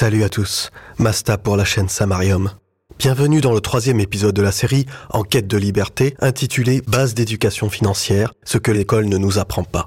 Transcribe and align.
Salut 0.00 0.22
à 0.22 0.28
tous, 0.28 0.70
Masta 0.98 1.38
pour 1.38 1.56
la 1.56 1.64
chaîne 1.64 1.88
Samarium. 1.88 2.52
Bienvenue 3.00 3.40
dans 3.40 3.52
le 3.52 3.60
troisième 3.60 3.98
épisode 3.98 4.36
de 4.36 4.42
la 4.42 4.52
série 4.52 4.86
En 5.10 5.24
quête 5.24 5.48
de 5.48 5.56
liberté, 5.56 6.14
intitulé 6.20 6.82
Base 6.86 7.14
d'éducation 7.14 7.68
financière, 7.68 8.32
ce 8.44 8.58
que 8.58 8.70
l'école 8.70 9.06
ne 9.06 9.16
nous 9.16 9.40
apprend 9.40 9.64
pas. 9.64 9.86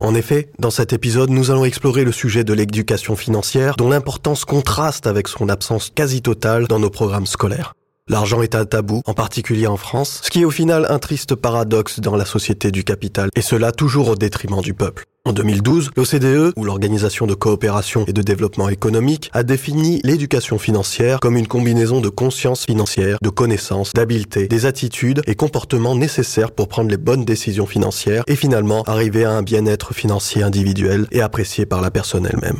En 0.00 0.14
effet, 0.14 0.50
dans 0.58 0.70
cet 0.70 0.94
épisode, 0.94 1.28
nous 1.28 1.50
allons 1.50 1.66
explorer 1.66 2.04
le 2.04 2.10
sujet 2.12 2.42
de 2.42 2.54
l'éducation 2.54 3.16
financière, 3.16 3.76
dont 3.76 3.90
l'importance 3.90 4.46
contraste 4.46 5.06
avec 5.06 5.28
son 5.28 5.50
absence 5.50 5.92
quasi 5.94 6.22
totale 6.22 6.66
dans 6.66 6.78
nos 6.78 6.88
programmes 6.88 7.26
scolaires. 7.26 7.74
L'argent 8.08 8.40
est 8.40 8.54
un 8.54 8.64
tabou, 8.64 9.02
en 9.04 9.12
particulier 9.12 9.66
en 9.66 9.76
France, 9.76 10.20
ce 10.22 10.30
qui 10.30 10.40
est 10.40 10.46
au 10.46 10.50
final 10.50 10.86
un 10.88 10.98
triste 10.98 11.34
paradoxe 11.34 12.00
dans 12.00 12.16
la 12.16 12.24
société 12.24 12.70
du 12.70 12.82
capital, 12.82 13.28
et 13.36 13.42
cela 13.42 13.72
toujours 13.72 14.08
au 14.08 14.16
détriment 14.16 14.62
du 14.62 14.72
peuple. 14.72 15.04
En 15.26 15.32
2012, 15.32 15.90
l'OCDE, 15.96 16.54
ou 16.56 16.64
l'Organisation 16.64 17.26
de 17.26 17.34
coopération 17.34 18.04
et 18.08 18.12
de 18.12 18.22
développement 18.22 18.68
économique, 18.70 19.30
a 19.34 19.42
défini 19.42 20.00
l'éducation 20.02 20.58
financière 20.58 21.20
comme 21.20 21.36
une 21.36 21.46
combinaison 21.46 22.00
de 22.00 22.08
conscience 22.08 22.64
financière, 22.64 23.18
de 23.22 23.28
connaissances, 23.28 23.92
d'habiletés, 23.92 24.48
des 24.48 24.64
attitudes 24.64 25.22
et 25.26 25.34
comportements 25.34 25.94
nécessaires 25.94 26.52
pour 26.52 26.68
prendre 26.68 26.90
les 26.90 26.96
bonnes 26.96 27.26
décisions 27.26 27.66
financières 27.66 28.24
et 28.26 28.34
finalement 28.34 28.82
arriver 28.84 29.24
à 29.24 29.32
un 29.32 29.42
bien-être 29.42 29.94
financier 29.94 30.42
individuel 30.42 31.06
et 31.12 31.20
apprécié 31.20 31.66
par 31.66 31.82
la 31.82 31.90
personne 31.90 32.26
elle-même. 32.26 32.58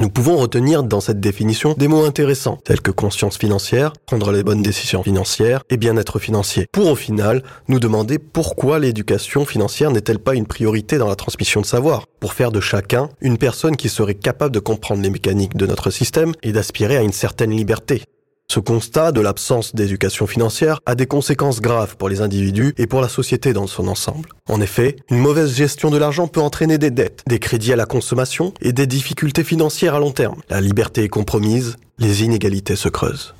Nous 0.00 0.08
pouvons 0.08 0.38
retenir 0.38 0.82
dans 0.82 1.00
cette 1.00 1.20
définition 1.20 1.74
des 1.74 1.86
mots 1.86 2.06
intéressants, 2.06 2.58
tels 2.64 2.80
que 2.80 2.90
conscience 2.90 3.36
financière, 3.36 3.92
prendre 4.06 4.32
les 4.32 4.42
bonnes 4.42 4.62
décisions 4.62 5.02
financières 5.02 5.62
et 5.68 5.76
bien-être 5.76 6.18
financier, 6.18 6.66
pour 6.72 6.88
au 6.88 6.94
final 6.94 7.42
nous 7.68 7.78
demander 7.78 8.18
pourquoi 8.18 8.78
l'éducation 8.78 9.44
financière 9.44 9.90
n'est-elle 9.90 10.18
pas 10.18 10.34
une 10.34 10.46
priorité 10.46 10.96
dans 10.96 11.08
la 11.08 11.16
transmission 11.16 11.60
de 11.60 11.66
savoir, 11.66 12.06
pour 12.18 12.32
faire 12.32 12.50
de 12.50 12.60
chacun 12.60 13.10
une 13.20 13.36
personne 13.36 13.76
qui 13.76 13.90
serait 13.90 14.14
capable 14.14 14.54
de 14.54 14.60
comprendre 14.60 15.02
les 15.02 15.10
mécaniques 15.10 15.56
de 15.58 15.66
notre 15.66 15.90
système 15.90 16.32
et 16.42 16.52
d'aspirer 16.52 16.96
à 16.96 17.02
une 17.02 17.12
certaine 17.12 17.50
liberté. 17.50 18.02
Ce 18.50 18.58
constat 18.58 19.12
de 19.12 19.20
l'absence 19.20 19.76
d'éducation 19.76 20.26
financière 20.26 20.80
a 20.84 20.96
des 20.96 21.06
conséquences 21.06 21.60
graves 21.60 21.96
pour 21.96 22.08
les 22.08 22.20
individus 22.20 22.74
et 22.78 22.88
pour 22.88 23.00
la 23.00 23.08
société 23.08 23.52
dans 23.52 23.68
son 23.68 23.86
ensemble. 23.86 24.30
En 24.48 24.60
effet, 24.60 24.96
une 25.08 25.18
mauvaise 25.18 25.54
gestion 25.54 25.88
de 25.88 25.96
l'argent 25.96 26.26
peut 26.26 26.40
entraîner 26.40 26.76
des 26.76 26.90
dettes, 26.90 27.22
des 27.28 27.38
crédits 27.38 27.72
à 27.72 27.76
la 27.76 27.86
consommation 27.86 28.52
et 28.60 28.72
des 28.72 28.88
difficultés 28.88 29.44
financières 29.44 29.94
à 29.94 30.00
long 30.00 30.10
terme. 30.10 30.40
La 30.48 30.60
liberté 30.60 31.04
est 31.04 31.08
compromise, 31.08 31.76
les 32.00 32.24
inégalités 32.24 32.74
se 32.74 32.88
creusent. 32.88 33.36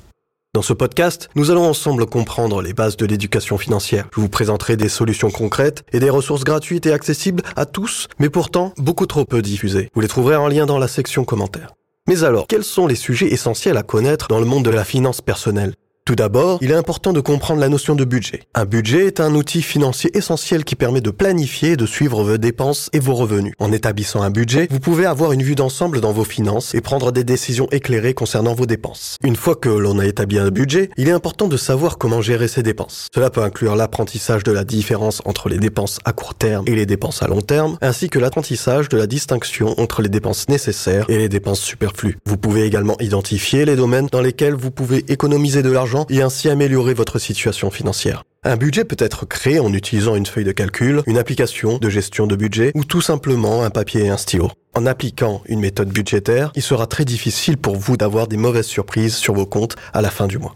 Dans 0.53 0.61
ce 0.61 0.71
podcast, 0.71 1.27
nous 1.35 1.51
allons 1.51 1.67
ensemble 1.67 2.05
comprendre 2.05 2.61
les 2.61 2.71
bases 2.71 2.95
de 2.95 3.05
l'éducation 3.05 3.57
financière. 3.57 4.07
Je 4.15 4.21
vous 4.21 4.29
présenterai 4.29 4.77
des 4.77 4.87
solutions 4.87 5.29
concrètes 5.29 5.83
et 5.91 5.99
des 5.99 6.09
ressources 6.09 6.45
gratuites 6.45 6.85
et 6.85 6.93
accessibles 6.93 7.43
à 7.57 7.65
tous, 7.65 8.07
mais 8.17 8.29
pourtant 8.29 8.73
beaucoup 8.77 9.07
trop 9.07 9.25
peu 9.25 9.41
diffusées. 9.41 9.89
Vous 9.93 9.99
les 9.99 10.07
trouverez 10.07 10.37
en 10.37 10.47
lien 10.47 10.65
dans 10.65 10.79
la 10.79 10.87
section 10.87 11.25
commentaires. 11.25 11.73
Mais 12.07 12.23
alors, 12.23 12.47
quels 12.47 12.63
sont 12.63 12.87
les 12.87 12.95
sujets 12.95 13.31
essentiels 13.31 13.77
à 13.77 13.83
connaître 13.83 14.27
dans 14.27 14.39
le 14.39 14.45
monde 14.45 14.65
de 14.65 14.71
la 14.71 14.83
finance 14.83 15.21
personnelle? 15.21 15.75
Tout 16.03 16.15
d'abord, 16.15 16.57
il 16.61 16.71
est 16.71 16.75
important 16.75 17.13
de 17.13 17.19
comprendre 17.19 17.61
la 17.61 17.69
notion 17.69 17.93
de 17.93 18.05
budget. 18.05 18.41
Un 18.55 18.65
budget 18.65 19.05
est 19.05 19.19
un 19.19 19.35
outil 19.35 19.61
financier 19.61 20.09
essentiel 20.17 20.63
qui 20.63 20.75
permet 20.75 20.99
de 20.99 21.11
planifier 21.11 21.73
et 21.73 21.77
de 21.77 21.85
suivre 21.85 22.23
vos 22.23 22.37
dépenses 22.39 22.89
et 22.91 22.99
vos 22.99 23.13
revenus. 23.13 23.53
En 23.59 23.71
établissant 23.71 24.23
un 24.23 24.31
budget, 24.31 24.67
vous 24.71 24.79
pouvez 24.79 25.05
avoir 25.05 25.31
une 25.31 25.43
vue 25.43 25.53
d'ensemble 25.53 26.01
dans 26.01 26.11
vos 26.11 26.23
finances 26.23 26.73
et 26.73 26.81
prendre 26.81 27.11
des 27.11 27.23
décisions 27.23 27.67
éclairées 27.71 28.15
concernant 28.15 28.55
vos 28.55 28.65
dépenses. 28.65 29.17
Une 29.23 29.35
fois 29.35 29.55
que 29.55 29.69
l'on 29.69 29.99
a 29.99 30.07
établi 30.07 30.39
un 30.39 30.49
budget, 30.49 30.89
il 30.97 31.07
est 31.07 31.11
important 31.13 31.47
de 31.47 31.55
savoir 31.55 31.99
comment 31.99 32.21
gérer 32.21 32.47
ses 32.47 32.63
dépenses. 32.63 33.07
Cela 33.13 33.29
peut 33.29 33.43
inclure 33.43 33.75
l'apprentissage 33.75 34.43
de 34.43 34.51
la 34.51 34.63
différence 34.63 35.21
entre 35.25 35.49
les 35.49 35.59
dépenses 35.59 35.99
à 36.03 36.13
court 36.13 36.33
terme 36.33 36.65
et 36.67 36.75
les 36.75 36.87
dépenses 36.87 37.21
à 37.21 37.27
long 37.27 37.41
terme, 37.41 37.77
ainsi 37.79 38.09
que 38.09 38.17
l'apprentissage 38.17 38.89
de 38.89 38.97
la 38.97 39.05
distinction 39.05 39.79
entre 39.79 40.01
les 40.01 40.09
dépenses 40.09 40.49
nécessaires 40.49 41.05
et 41.09 41.19
les 41.19 41.29
dépenses 41.29 41.61
superflues. 41.61 42.17
Vous 42.25 42.37
pouvez 42.37 42.63
également 42.63 42.97
identifier 42.99 43.65
les 43.65 43.75
domaines 43.75 44.07
dans 44.11 44.21
lesquels 44.21 44.55
vous 44.55 44.71
pouvez 44.71 45.05
économiser 45.07 45.61
de 45.61 45.69
l'argent 45.71 45.90
et 46.09 46.21
ainsi 46.21 46.49
améliorer 46.49 46.93
votre 46.93 47.19
situation 47.19 47.71
financière. 47.71 48.23
Un 48.43 48.57
budget 48.57 48.85
peut 48.85 48.95
être 48.97 49.25
créé 49.25 49.59
en 49.59 49.71
utilisant 49.71 50.15
une 50.15 50.25
feuille 50.25 50.45
de 50.45 50.51
calcul, 50.51 51.03
une 51.05 51.19
application 51.19 51.77
de 51.77 51.89
gestion 51.89 52.25
de 52.25 52.35
budget 52.35 52.71
ou 52.73 52.83
tout 52.83 53.01
simplement 53.01 53.63
un 53.63 53.69
papier 53.69 54.05
et 54.05 54.09
un 54.09 54.17
stylo. 54.17 54.49
En 54.73 54.85
appliquant 54.85 55.41
une 55.45 55.59
méthode 55.59 55.89
budgétaire, 55.89 56.51
il 56.55 56.63
sera 56.63 56.87
très 56.87 57.05
difficile 57.05 57.57
pour 57.57 57.75
vous 57.75 57.97
d'avoir 57.97 58.27
des 58.27 58.37
mauvaises 58.37 58.65
surprises 58.65 59.15
sur 59.15 59.35
vos 59.35 59.45
comptes 59.45 59.75
à 59.93 60.01
la 60.01 60.09
fin 60.09 60.27
du 60.27 60.39
mois. 60.39 60.55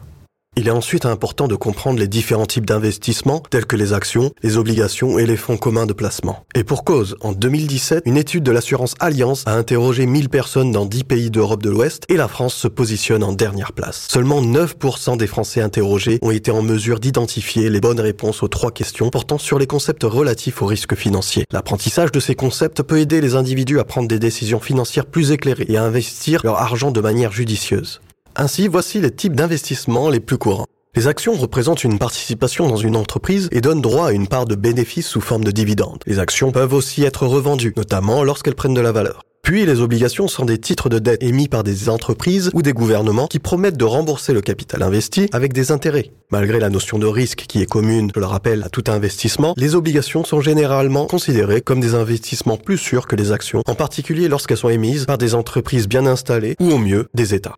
Il 0.57 0.69
est 0.69 0.71
ensuite 0.71 1.05
important 1.05 1.49
de 1.49 1.55
comprendre 1.55 1.99
les 1.99 2.07
différents 2.07 2.45
types 2.45 2.65
d'investissements 2.65 3.43
tels 3.49 3.65
que 3.65 3.75
les 3.75 3.91
actions, 3.91 4.31
les 4.41 4.55
obligations 4.55 5.19
et 5.19 5.25
les 5.25 5.35
fonds 5.35 5.57
communs 5.57 5.85
de 5.85 5.91
placement. 5.91 6.45
Et 6.55 6.63
pour 6.63 6.85
cause, 6.85 7.17
en 7.19 7.33
2017, 7.33 8.03
une 8.05 8.15
étude 8.15 8.43
de 8.43 8.53
l'assurance 8.53 8.95
Alliance 9.01 9.43
a 9.47 9.53
interrogé 9.53 10.05
1000 10.05 10.29
personnes 10.29 10.71
dans 10.71 10.85
10 10.85 11.03
pays 11.03 11.29
d'Europe 11.29 11.61
de 11.61 11.69
l'Ouest 11.69 12.05
et 12.07 12.15
la 12.15 12.29
France 12.29 12.53
se 12.53 12.69
positionne 12.69 13.21
en 13.21 13.33
dernière 13.33 13.73
place. 13.73 14.07
Seulement 14.09 14.41
9% 14.41 15.17
des 15.17 15.27
Français 15.27 15.59
interrogés 15.59 16.19
ont 16.21 16.31
été 16.31 16.51
en 16.51 16.61
mesure 16.61 17.01
d'identifier 17.01 17.69
les 17.69 17.81
bonnes 17.81 17.99
réponses 17.99 18.41
aux 18.41 18.47
trois 18.47 18.71
questions 18.71 19.09
portant 19.09 19.37
sur 19.37 19.59
les 19.59 19.67
concepts 19.67 20.03
relatifs 20.03 20.61
aux 20.61 20.67
risques 20.67 20.95
financiers. 20.95 21.43
L'apprentissage 21.51 22.13
de 22.13 22.21
ces 22.21 22.35
concepts 22.35 22.81
peut 22.81 22.99
aider 22.99 23.19
les 23.19 23.35
individus 23.35 23.79
à 23.79 23.83
prendre 23.83 24.07
des 24.07 24.19
décisions 24.19 24.61
financières 24.61 25.05
plus 25.05 25.31
éclairées 25.31 25.65
et 25.67 25.75
à 25.75 25.83
investir 25.83 26.39
leur 26.45 26.61
argent 26.61 26.91
de 26.91 27.01
manière 27.01 27.33
judicieuse. 27.33 27.99
Ainsi, 28.37 28.67
voici 28.67 28.99
les 28.99 29.11
types 29.11 29.35
d'investissements 29.35 30.09
les 30.09 30.19
plus 30.19 30.37
courants. 30.37 30.65
Les 30.95 31.07
actions 31.07 31.33
représentent 31.33 31.83
une 31.83 31.99
participation 31.99 32.67
dans 32.67 32.75
une 32.75 32.95
entreprise 32.95 33.49
et 33.51 33.61
donnent 33.61 33.81
droit 33.81 34.07
à 34.07 34.11
une 34.11 34.27
part 34.27 34.45
de 34.45 34.55
bénéfices 34.55 35.07
sous 35.07 35.21
forme 35.21 35.43
de 35.43 35.51
dividendes. 35.51 36.01
Les 36.05 36.19
actions 36.19 36.51
peuvent 36.51 36.73
aussi 36.73 37.03
être 37.03 37.27
revendues, 37.27 37.73
notamment 37.77 38.23
lorsqu'elles 38.23 38.55
prennent 38.55 38.73
de 38.73 38.81
la 38.81 38.91
valeur. 38.91 39.21
Puis 39.41 39.65
les 39.65 39.79
obligations 39.79 40.27
sont 40.27 40.43
des 40.43 40.57
titres 40.57 40.89
de 40.89 40.97
dette 40.97 41.21
émis 41.21 41.47
par 41.47 41.63
des 41.63 41.87
entreprises 41.87 42.49
ou 42.53 42.61
des 42.61 42.73
gouvernements 42.73 43.27
qui 43.27 43.39
promettent 43.39 43.77
de 43.77 43.85
rembourser 43.85 44.33
le 44.33 44.41
capital 44.41 44.81
investi 44.81 45.29
avec 45.33 45.53
des 45.53 45.71
intérêts. 45.71 46.11
Malgré 46.31 46.59
la 46.59 46.69
notion 46.69 46.97
de 46.97 47.05
risque 47.05 47.45
qui 47.47 47.61
est 47.61 47.67
commune, 47.67 48.11
je 48.15 48.19
le 48.19 48.25
rappelle, 48.25 48.63
à 48.63 48.69
tout 48.69 48.85
investissement, 48.87 49.53
les 49.55 49.75
obligations 49.75 50.25
sont 50.25 50.41
généralement 50.41 51.05
considérées 51.05 51.61
comme 51.61 51.79
des 51.79 51.93
investissements 51.93 52.57
plus 52.57 52.77
sûrs 52.77 53.05
que 53.05 53.15
les 53.15 53.31
actions, 53.31 53.61
en 53.67 53.75
particulier 53.75 54.27
lorsqu'elles 54.27 54.57
sont 54.57 54.69
émises 54.69 55.05
par 55.05 55.17
des 55.17 55.35
entreprises 55.35 55.87
bien 55.87 56.05
installées 56.05 56.55
ou 56.59 56.71
au 56.71 56.79
mieux 56.79 57.07
des 57.13 57.35
États. 57.35 57.55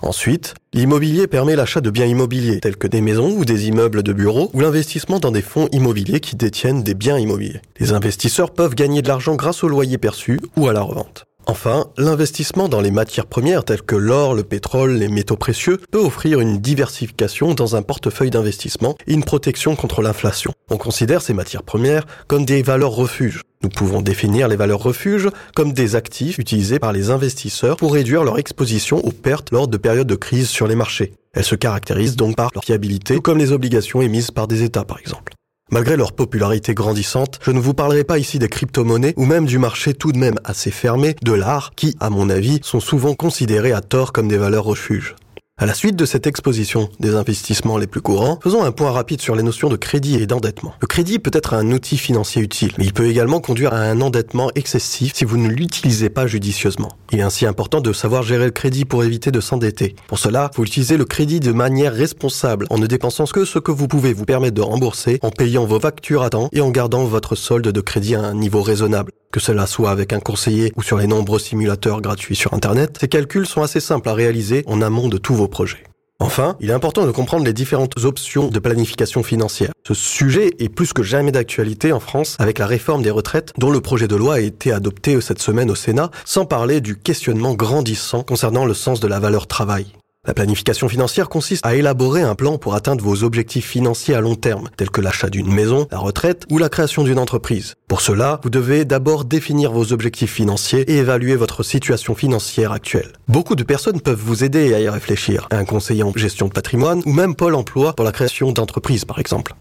Ensuite, 0.00 0.54
l'immobilier 0.72 1.26
permet 1.26 1.54
l'achat 1.54 1.82
de 1.82 1.90
biens 1.90 2.06
immobiliers, 2.06 2.60
tels 2.60 2.76
que 2.76 2.86
des 2.86 3.02
maisons 3.02 3.36
ou 3.36 3.44
des 3.44 3.68
immeubles 3.68 4.02
de 4.02 4.12
bureaux, 4.12 4.50
ou 4.54 4.60
l'investissement 4.60 5.20
dans 5.20 5.30
des 5.30 5.42
fonds 5.42 5.68
immobiliers 5.70 6.20
qui 6.20 6.34
détiennent 6.34 6.82
des 6.82 6.94
biens 6.94 7.18
immobiliers. 7.18 7.60
Les 7.78 7.92
investisseurs 7.92 8.52
peuvent 8.52 8.74
gagner 8.74 9.02
de 9.02 9.08
l'argent 9.08 9.36
grâce 9.36 9.62
au 9.62 9.68
loyer 9.68 9.98
perçu 9.98 10.40
ou 10.56 10.66
à 10.66 10.72
la 10.72 10.80
revente. 10.80 11.26
Enfin, 11.46 11.86
l'investissement 11.96 12.68
dans 12.68 12.80
les 12.80 12.90
matières 12.90 13.26
premières 13.26 13.64
telles 13.64 13.82
que 13.82 13.96
l'or, 13.96 14.34
le 14.34 14.44
pétrole, 14.44 14.92
les 14.92 15.08
métaux 15.08 15.36
précieux 15.36 15.78
peut 15.90 15.98
offrir 15.98 16.40
une 16.40 16.58
diversification 16.58 17.54
dans 17.54 17.74
un 17.74 17.82
portefeuille 17.82 18.30
d'investissement 18.30 18.96
et 19.06 19.12
une 19.12 19.24
protection 19.24 19.74
contre 19.74 20.02
l'inflation. 20.02 20.52
On 20.70 20.76
considère 20.76 21.20
ces 21.20 21.34
matières 21.34 21.64
premières 21.64 22.06
comme 22.28 22.44
des 22.44 22.62
valeurs 22.62 22.92
refuges. 22.92 23.42
Nous 23.62 23.68
pouvons 23.68 24.02
définir 24.02 24.48
les 24.48 24.56
valeurs 24.56 24.82
refuges 24.82 25.28
comme 25.54 25.72
des 25.72 25.96
actifs 25.96 26.38
utilisés 26.38 26.78
par 26.78 26.92
les 26.92 27.10
investisseurs 27.10 27.76
pour 27.76 27.92
réduire 27.92 28.24
leur 28.24 28.38
exposition 28.38 28.98
aux 29.04 29.12
pertes 29.12 29.50
lors 29.52 29.68
de 29.68 29.76
périodes 29.76 30.06
de 30.08 30.16
crise 30.16 30.48
sur 30.48 30.66
les 30.66 30.76
marchés. 30.76 31.12
Elles 31.34 31.44
se 31.44 31.54
caractérisent 31.54 32.16
donc 32.16 32.36
par 32.36 32.50
leur 32.54 32.64
fiabilité, 32.64 33.20
comme 33.20 33.38
les 33.38 33.52
obligations 33.52 34.02
émises 34.02 34.30
par 34.30 34.48
des 34.48 34.62
États 34.62 34.84
par 34.84 34.98
exemple. 34.98 35.32
Malgré 35.72 35.96
leur 35.96 36.12
popularité 36.12 36.74
grandissante, 36.74 37.40
je 37.42 37.50
ne 37.50 37.58
vous 37.58 37.72
parlerai 37.72 38.04
pas 38.04 38.18
ici 38.18 38.38
des 38.38 38.50
crypto-monnaies 38.50 39.14
ou 39.16 39.24
même 39.24 39.46
du 39.46 39.56
marché 39.56 39.94
tout 39.94 40.12
de 40.12 40.18
même 40.18 40.38
assez 40.44 40.70
fermé 40.70 41.16
de 41.22 41.32
l'art 41.32 41.72
qui, 41.74 41.96
à 41.98 42.10
mon 42.10 42.28
avis, 42.28 42.60
sont 42.62 42.78
souvent 42.78 43.14
considérés 43.14 43.72
à 43.72 43.80
tort 43.80 44.12
comme 44.12 44.28
des 44.28 44.36
valeurs 44.36 44.64
refuges. 44.64 45.16
À 45.62 45.66
la 45.66 45.74
suite 45.74 45.94
de 45.94 46.06
cette 46.06 46.26
exposition 46.26 46.88
des 46.98 47.14
investissements 47.14 47.78
les 47.78 47.86
plus 47.86 48.00
courants, 48.00 48.40
faisons 48.42 48.64
un 48.64 48.72
point 48.72 48.90
rapide 48.90 49.20
sur 49.20 49.36
les 49.36 49.44
notions 49.44 49.68
de 49.68 49.76
crédit 49.76 50.16
et 50.16 50.26
d'endettement. 50.26 50.74
Le 50.80 50.88
crédit 50.88 51.20
peut 51.20 51.30
être 51.32 51.54
un 51.54 51.70
outil 51.70 51.98
financier 51.98 52.42
utile, 52.42 52.72
mais 52.78 52.84
il 52.84 52.92
peut 52.92 53.06
également 53.06 53.38
conduire 53.38 53.72
à 53.72 53.78
un 53.78 54.00
endettement 54.00 54.50
excessif 54.56 55.12
si 55.14 55.24
vous 55.24 55.36
ne 55.36 55.46
l'utilisez 55.46 56.10
pas 56.10 56.26
judicieusement. 56.26 56.88
Il 57.12 57.20
est 57.20 57.22
ainsi 57.22 57.46
important 57.46 57.80
de 57.80 57.92
savoir 57.92 58.24
gérer 58.24 58.46
le 58.46 58.50
crédit 58.50 58.84
pour 58.84 59.04
éviter 59.04 59.30
de 59.30 59.40
s'endetter. 59.40 59.94
Pour 60.08 60.18
cela, 60.18 60.50
vous 60.56 60.64
utilisez 60.64 60.96
le 60.96 61.04
crédit 61.04 61.38
de 61.38 61.52
manière 61.52 61.94
responsable, 61.94 62.66
en 62.70 62.78
ne 62.78 62.88
dépensant 62.88 63.26
que 63.26 63.44
ce 63.44 63.60
que 63.60 63.70
vous 63.70 63.86
pouvez 63.86 64.14
vous 64.14 64.24
permettre 64.24 64.56
de 64.56 64.62
rembourser, 64.62 65.20
en 65.22 65.30
payant 65.30 65.64
vos 65.64 65.78
factures 65.78 66.24
à 66.24 66.30
temps 66.30 66.48
et 66.50 66.60
en 66.60 66.70
gardant 66.70 67.04
votre 67.04 67.36
solde 67.36 67.68
de 67.68 67.80
crédit 67.80 68.16
à 68.16 68.22
un 68.22 68.34
niveau 68.34 68.62
raisonnable 68.62 69.12
que 69.32 69.40
cela 69.40 69.66
soit 69.66 69.90
avec 69.90 70.12
un 70.12 70.20
conseiller 70.20 70.72
ou 70.76 70.82
sur 70.82 70.98
les 70.98 71.08
nombreux 71.08 71.40
simulateurs 71.40 72.00
gratuits 72.00 72.36
sur 72.36 72.54
Internet, 72.54 72.98
ces 73.00 73.08
calculs 73.08 73.46
sont 73.46 73.62
assez 73.62 73.80
simples 73.80 74.08
à 74.08 74.14
réaliser 74.14 74.62
en 74.66 74.80
amont 74.82 75.08
de 75.08 75.18
tous 75.18 75.34
vos 75.34 75.48
projets. 75.48 75.82
Enfin, 76.20 76.56
il 76.60 76.70
est 76.70 76.74
important 76.74 77.04
de 77.04 77.10
comprendre 77.10 77.44
les 77.44 77.52
différentes 77.52 78.04
options 78.04 78.46
de 78.46 78.58
planification 78.60 79.24
financière. 79.24 79.72
Ce 79.84 79.92
sujet 79.92 80.52
est 80.60 80.68
plus 80.68 80.92
que 80.92 81.02
jamais 81.02 81.32
d'actualité 81.32 81.92
en 81.92 81.98
France 81.98 82.36
avec 82.38 82.60
la 82.60 82.66
réforme 82.66 83.02
des 83.02 83.10
retraites 83.10 83.52
dont 83.58 83.70
le 83.70 83.80
projet 83.80 84.06
de 84.06 84.14
loi 84.14 84.34
a 84.34 84.40
été 84.40 84.70
adopté 84.70 85.20
cette 85.20 85.42
semaine 85.42 85.68
au 85.68 85.74
Sénat, 85.74 86.12
sans 86.24 86.44
parler 86.44 86.80
du 86.80 86.96
questionnement 86.96 87.54
grandissant 87.54 88.22
concernant 88.22 88.66
le 88.66 88.74
sens 88.74 89.00
de 89.00 89.08
la 89.08 89.18
valeur 89.18 89.48
travail. 89.48 89.86
La 90.24 90.34
planification 90.34 90.88
financière 90.88 91.28
consiste 91.28 91.66
à 91.66 91.74
élaborer 91.74 92.22
un 92.22 92.36
plan 92.36 92.56
pour 92.56 92.76
atteindre 92.76 93.02
vos 93.02 93.24
objectifs 93.24 93.66
financiers 93.66 94.14
à 94.14 94.20
long 94.20 94.36
terme, 94.36 94.70
tels 94.76 94.88
que 94.88 95.00
l'achat 95.00 95.28
d'une 95.28 95.52
maison, 95.52 95.88
la 95.90 95.98
retraite 95.98 96.44
ou 96.48 96.58
la 96.58 96.68
création 96.68 97.02
d'une 97.02 97.18
entreprise. 97.18 97.74
Pour 97.88 98.00
cela, 98.00 98.38
vous 98.44 98.48
devez 98.48 98.84
d'abord 98.84 99.24
définir 99.24 99.72
vos 99.72 99.92
objectifs 99.92 100.32
financiers 100.32 100.88
et 100.88 100.98
évaluer 100.98 101.34
votre 101.34 101.64
situation 101.64 102.14
financière 102.14 102.70
actuelle. 102.70 103.14
Beaucoup 103.26 103.56
de 103.56 103.64
personnes 103.64 104.00
peuvent 104.00 104.22
vous 104.22 104.44
aider 104.44 104.72
à 104.74 104.80
y 104.80 104.88
réfléchir, 104.88 105.48
un 105.50 105.64
conseiller 105.64 106.04
en 106.04 106.12
gestion 106.14 106.46
de 106.46 106.52
patrimoine 106.52 107.02
ou 107.04 107.12
même 107.12 107.34
Pôle 107.34 107.56
emploi 107.56 107.92
pour 107.92 108.04
la 108.04 108.12
création 108.12 108.52
d'entreprises 108.52 109.04
par 109.04 109.18
exemple. 109.18 109.56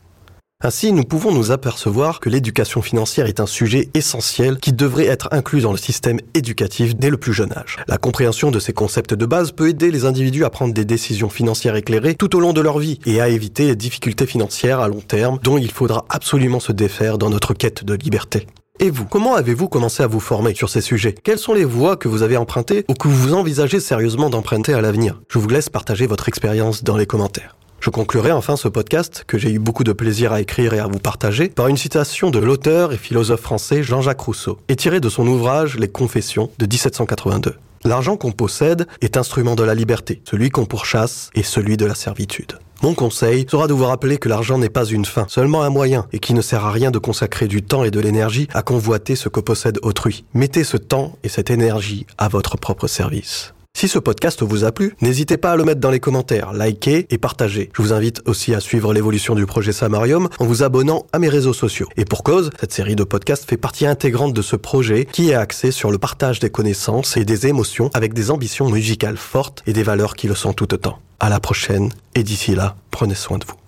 Ainsi, 0.63 0.94
nous 0.94 1.04
pouvons 1.04 1.31
nous 1.31 1.50
apercevoir 1.50 2.19
que 2.19 2.30
l'éducation 2.30 2.84
financière 2.84 3.25
est 3.25 3.40
un 3.40 3.48
sujet 3.48 3.90
essentiel 3.96 4.58
qui 4.60 4.74
devrait 4.74 5.08
être 5.08 5.28
inclus 5.31 5.62
dans 5.62 5.72
le 5.72 5.78
système 5.78 6.19
éducatif 6.36 6.96
dès 6.96 7.10
le 7.10 7.18
plus 7.18 7.34
jeune 7.34 7.52
âge. 7.54 7.78
La 7.88 7.98
compréhension 7.98 8.52
de 8.52 8.60
ces 8.60 8.72
concepts 8.72 9.16
de 9.16 9.25
base 9.25 9.54
peut 9.54 9.69
aider 9.69 9.90
les 9.90 10.06
individus 10.06 10.46
à 10.46 10.52
prendre 10.52 10.75
des 10.75 10.86
décisions 10.86 11.30
financières 11.30 11.75
éclairées 11.75 12.13
tout 12.13 12.36
au 12.36 12.40
long 12.40 12.54
de 12.54 12.62
leur 12.62 12.78
vie 12.78 13.00
et 13.08 13.19
à 13.22 13.30
éviter 13.30 13.66
les 13.66 13.75
difficultés 13.75 14.28
financières 14.28 14.81
à 14.81 14.88
long 14.88 15.02
terme 15.02 15.40
dont 15.42 15.58
il 15.58 15.72
faudra 15.72 16.06
absolument 16.10 16.60
se 16.60 16.72
défaire 16.72 17.18
dans 17.18 17.31
notre 17.31 17.56
quête 17.56 17.84
de 17.84 17.96
liberté. 17.96 18.46
Et 18.80 18.92
vous, 18.92 19.06
comment 19.06 19.34
avez-vous 19.34 19.68
commencé 19.68 20.04
à 20.04 20.08
vous 20.08 20.19
former 20.19 20.54
sur 20.54 20.69
ces 20.69 20.81
sujets? 20.81 21.16
Quelles 21.24 21.40
sont 21.40 21.54
les 21.54 21.66
voies 21.66 21.98
que 21.98 22.08
vous 22.08 22.22
avez 22.22 22.38
empruntées 22.38 22.86
ou 22.88 22.94
que 22.94 23.08
vous 23.08 23.34
envisagez 23.34 23.80
sérieusement 23.80 24.30
d'emprunter 24.30 24.74
à 24.74 24.81
l'avenir? 24.81 25.22
Je 25.28 25.40
vous 25.40 25.50
laisse 25.50 25.69
partager 25.69 26.06
votre 26.06 26.30
expérience 26.30 26.84
dans 26.84 26.98
les 26.98 27.08
commentaires. 27.08 27.56
Je 27.81 27.89
conclurai 27.89 28.31
enfin 28.31 28.57
ce 28.57 28.68
podcast, 28.68 29.24
que 29.25 29.39
j'ai 29.39 29.50
eu 29.50 29.57
beaucoup 29.57 29.83
de 29.83 29.92
plaisir 29.92 30.31
à 30.33 30.39
écrire 30.39 30.75
et 30.75 30.80
à 30.80 30.86
vous 30.86 31.00
partager, 31.00 31.50
par 31.50 31.68
une 31.68 31.78
citation 31.78 32.30
de 32.30 32.38
l'auteur 32.38 32.94
et 32.94 32.98
philosophe 32.98 33.42
français 33.42 33.81
Jean-Jacques 33.81 34.22
Rousseau, 34.22 34.60
et 34.68 34.75
tirée 34.75 35.00
de 35.00 35.10
son 35.10 35.25
ouvrage 35.25 35.80
Les 35.80 35.88
Confessions 35.88 36.51
de 36.60 36.68
1782. 36.68 37.56
L'argent 37.83 38.18
qu'on 38.18 38.33
possède 38.33 38.86
est 39.01 39.18
instrument 39.18 39.56
de 39.56 39.63
la 39.63 39.74
liberté, 39.74 40.22
celui 40.30 40.51
qu'on 40.51 40.66
pourchasse 40.66 41.31
est 41.33 41.42
celui 41.42 41.75
de 41.75 41.88
la 41.88 41.95
servitude. 41.95 42.60
Mon 42.83 42.94
conseil 42.94 43.48
sera 43.50 43.66
de 43.66 43.74
vous 43.74 43.86
rappeler 43.86 44.19
que 44.19 44.30
l'argent 44.30 44.60
n'est 44.60 44.69
pas 44.69 44.86
une 44.86 45.06
fin, 45.06 45.25
seulement 45.27 45.63
un 45.63 45.72
moyen, 45.72 46.06
et 46.13 46.19
qui 46.19 46.36
ne 46.36 46.42
sert 46.42 46.63
à 46.63 46.72
rien 46.72 46.92
de 46.92 47.00
consacrer 47.00 47.48
du 47.48 47.63
temps 47.63 47.84
et 47.84 47.89
de 47.89 48.00
l'énergie 48.00 48.48
à 48.54 48.62
convoiter 48.62 49.16
ce 49.16 49.27
que 49.27 49.39
possède 49.39 49.80
autrui. 49.81 50.24
Mettez 50.36 50.63
ce 50.63 50.77
temps 50.77 51.18
et 51.24 51.30
cette 51.30 51.50
énergie 51.50 52.06
à 52.19 52.27
votre 52.27 52.57
propre 52.57 52.86
service. 52.86 53.56
Si 53.81 53.88
ce 53.88 53.98
podcast 53.98 54.44
vous 54.44 54.63
a 54.63 54.72
plu, 54.72 54.94
n'hésitez 55.01 55.38
pas 55.38 55.54
à 55.54 55.56
le 55.56 55.63
mettre 55.63 55.80
dans 55.80 55.89
les 55.89 56.00
commentaires, 56.00 56.54
liker 56.54 57.07
et 57.10 57.18
partager. 57.18 57.72
Je 57.75 57.81
vous 57.81 57.94
invite 57.94 58.22
aussi 58.28 58.54
à 58.54 58.60
suivre 58.60 58.94
l'évolution 58.94 59.33
du 59.33 59.48
projet 59.48 59.72
Samarium 59.72 60.30
en 60.38 60.45
vous 60.45 60.62
abonnant 60.62 61.07
à 61.13 61.18
mes 61.18 61.30
réseaux 61.30 61.51
sociaux. 61.51 61.88
Et 61.98 62.06
pour 62.06 62.22
cause, 62.22 62.51
cette 62.60 62.74
série 62.74 62.95
de 62.95 63.04
podcasts 63.04 63.50
fait 63.50 63.57
partie 63.57 63.88
intégrante 63.88 64.36
de 64.36 64.44
ce 64.44 64.56
projet 64.56 65.06
qui 65.06 65.31
est 65.31 65.33
axé 65.33 65.72
sur 65.72 65.89
le 65.89 65.98
partage 65.98 66.39
des 66.39 66.51
connaissances 66.51 67.18
et 67.18 67.25
des 67.25 67.48
émotions 67.48 67.89
avec 67.95 68.13
des 68.13 68.30
ambitions 68.30 68.69
musicales 68.69 69.18
fortes 69.18 69.63
et 69.66 69.74
des 69.74 69.81
valeurs 69.81 70.16
qui 70.16 70.27
le 70.27 70.36
sont 70.36 70.54
tout 70.54 70.72
autant. 70.75 71.00
À 71.19 71.30
la 71.30 71.39
prochaine 71.39 71.89
et 72.13 72.22
d'ici 72.22 72.54
là, 72.54 72.75
prenez 72.92 73.16
soin 73.16 73.39
de 73.39 73.45
vous. 73.48 73.61